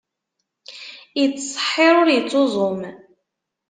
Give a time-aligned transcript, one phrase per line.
[1.23, 2.81] Ittṣeḥḥir, ur ittuẓum.